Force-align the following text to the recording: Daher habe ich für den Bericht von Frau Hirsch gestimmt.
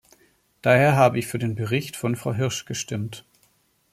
Daher 0.63 0.95
habe 0.95 1.19
ich 1.19 1.27
für 1.27 1.37
den 1.37 1.53
Bericht 1.53 1.95
von 1.95 2.15
Frau 2.15 2.33
Hirsch 2.33 2.65
gestimmt. 2.65 3.23